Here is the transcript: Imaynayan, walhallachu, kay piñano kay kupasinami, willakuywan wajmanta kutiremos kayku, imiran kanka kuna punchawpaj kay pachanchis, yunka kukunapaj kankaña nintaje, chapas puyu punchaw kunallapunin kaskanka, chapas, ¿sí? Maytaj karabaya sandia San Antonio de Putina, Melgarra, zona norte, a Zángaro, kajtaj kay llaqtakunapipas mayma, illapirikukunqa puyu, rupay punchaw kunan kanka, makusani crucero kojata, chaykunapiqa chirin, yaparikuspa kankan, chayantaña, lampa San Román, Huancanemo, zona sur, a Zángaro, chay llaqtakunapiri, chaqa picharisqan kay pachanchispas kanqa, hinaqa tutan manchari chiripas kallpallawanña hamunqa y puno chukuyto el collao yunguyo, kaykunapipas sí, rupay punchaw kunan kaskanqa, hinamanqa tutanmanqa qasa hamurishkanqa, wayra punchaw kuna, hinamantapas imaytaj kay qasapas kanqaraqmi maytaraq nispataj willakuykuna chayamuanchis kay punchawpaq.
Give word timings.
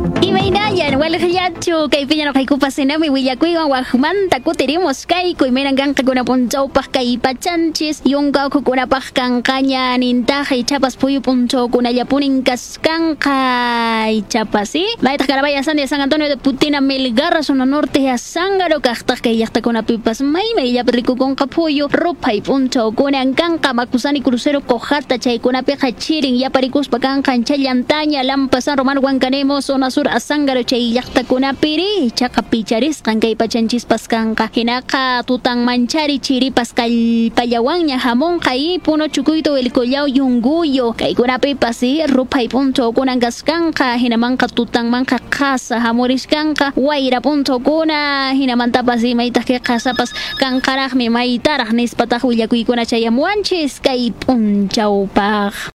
Imaynayan, 0.00 0.96
walhallachu, 0.96 1.92
kay 1.92 2.08
piñano 2.08 2.32
kay 2.32 2.46
kupasinami, 2.48 3.12
willakuywan 3.12 3.68
wajmanta 3.68 4.40
kutiremos 4.40 5.04
kayku, 5.04 5.44
imiran 5.44 5.76
kanka 5.76 6.00
kuna 6.02 6.24
punchawpaj 6.24 6.88
kay 6.88 7.18
pachanchis, 7.20 8.00
yunka 8.08 8.48
kukunapaj 8.48 9.12
kankaña 9.12 9.98
nintaje, 10.00 10.64
chapas 10.64 10.96
puyu 10.96 11.20
punchaw 11.20 11.68
kunallapunin 11.68 12.40
kaskanka, 12.42 14.08
chapas, 14.32 14.72
¿sí? 14.72 14.86
Maytaj 15.04 15.26
karabaya 15.28 15.62
sandia 15.62 15.86
San 15.86 16.00
Antonio 16.00 16.28
de 16.28 16.36
Putina, 16.36 16.80
Melgarra, 16.80 17.42
zona 17.42 17.66
norte, 17.66 18.08
a 18.08 18.16
Zángaro, 18.16 18.80
kajtaj 18.80 19.20
kay 19.20 19.36
llaqtakunapipas 19.36 20.22
mayma, 20.22 20.64
illapirikukunqa 20.64 21.46
puyu, 21.46 21.88
rupay 21.92 22.40
punchaw 22.40 22.92
kunan 22.92 23.34
kanka, 23.34 23.74
makusani 23.74 24.22
crucero 24.22 24.60
kojata, 24.62 25.18
chaykunapiqa 25.18 25.92
chirin, 25.92 26.36
yaparikuspa 26.40 26.98
kankan, 26.98 27.44
chayantaña, 27.44 28.24
lampa 28.24 28.60
San 28.60 28.78
Román, 28.78 28.96
Huancanemo, 28.98 29.60
zona 29.60 29.89
sur, 29.90 30.08
a 30.08 30.18
Zángaro, 30.20 30.62
chay 30.62 30.92
llaqtakunapiri, 30.94 32.12
chaqa 32.14 32.42
picharisqan 32.42 33.20
kay 33.20 33.34
pachanchispas 33.36 34.08
kanqa, 34.08 34.48
hinaqa 34.54 35.22
tutan 35.26 35.64
manchari 35.64 36.18
chiripas 36.18 36.72
kallpallawanña 36.72 37.98
hamunqa 37.98 38.56
y 38.56 38.78
puno 38.78 39.08
chukuyto 39.08 39.56
el 39.56 39.72
collao 39.72 40.06
yunguyo, 40.06 40.92
kaykunapipas 40.96 41.76
sí, 41.76 42.00
rupay 42.06 42.48
punchaw 42.48 42.92
kunan 42.92 43.20
kaskanqa, 43.20 43.98
hinamanqa 43.98 44.48
tutanmanqa 44.48 45.18
qasa 45.28 45.80
hamurishkanqa, 45.80 46.72
wayra 46.76 47.20
punchaw 47.20 47.60
kuna, 47.60 48.32
hinamantapas 48.32 49.04
imaytaj 49.04 49.44
kay 49.44 49.60
qasapas 49.60 50.10
kanqaraqmi 50.40 51.08
maytaraq 51.10 51.72
nispataj 51.72 52.24
willakuykuna 52.24 52.88
chayamuanchis 52.88 53.80
kay 53.84 54.10
punchawpaq. 54.10 55.68